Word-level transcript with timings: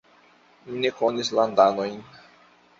Mi 0.69 0.79
ne 0.85 0.93
konis 1.03 1.31
landanojn. 1.43 2.03